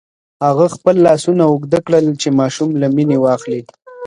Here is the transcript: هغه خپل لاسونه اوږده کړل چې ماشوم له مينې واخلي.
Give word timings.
هغه 0.45 0.65
خپل 0.75 0.95
لاسونه 1.07 1.43
اوږده 1.51 1.79
کړل 1.85 2.05
چې 2.21 2.29
ماشوم 2.39 2.69
له 2.81 2.87
مينې 2.95 3.17
واخلي. 3.21 3.61